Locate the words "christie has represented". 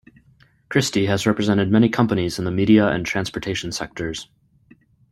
0.67-1.69